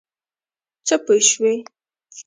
څه 0.87 0.95
پوه 1.03 1.17
شوې؟ 1.29 1.53